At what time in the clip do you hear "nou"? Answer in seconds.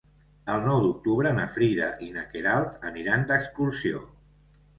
0.67-0.77